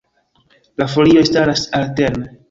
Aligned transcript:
La 0.83 0.87
folioj 0.93 1.23
staras 1.29 1.67
alterne. 1.81 2.27